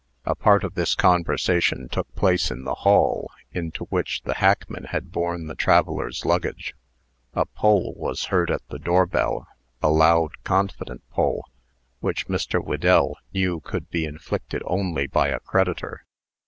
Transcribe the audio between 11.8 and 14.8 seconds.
which Mr. Whedell knew could be inflicted